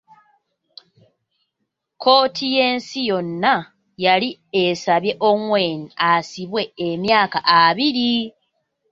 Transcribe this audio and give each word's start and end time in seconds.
Kkooti 2.01 2.45
y'ensi 2.55 2.99
yonna 3.09 3.53
yali 4.03 4.29
asabye 4.63 5.11
Ongwen 5.29 5.79
asibwe 6.09 6.63
emyaka 6.89 7.39
abiiri. 7.61 8.11